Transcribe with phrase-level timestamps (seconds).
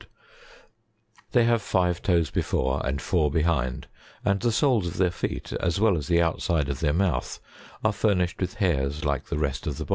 [1.31, 3.85] They have five toes before and four behind,
[4.25, 7.39] and the soles of their feet, as well as the outside of their mouth,
[7.83, 9.89] are furnished with hairs like the rest of the body.